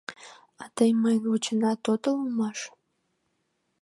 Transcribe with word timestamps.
А 0.61 0.63
тый 0.75 0.91
мыйым 1.01 1.23
вученат 1.31 1.79
отыл 1.93 2.15
улмаш.. 2.23 2.59